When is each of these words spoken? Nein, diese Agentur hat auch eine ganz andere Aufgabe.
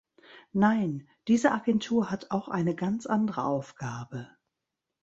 Nein, 0.53 1.07
diese 1.27 1.51
Agentur 1.51 2.09
hat 2.09 2.31
auch 2.31 2.47
eine 2.47 2.73
ganz 2.73 3.05
andere 3.05 3.43
Aufgabe. 3.45 4.27